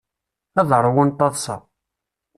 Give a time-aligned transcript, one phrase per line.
[0.59, 1.57] Ad ṛwun taḍṣa.